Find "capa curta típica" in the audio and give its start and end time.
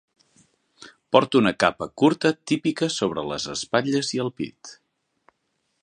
1.63-2.89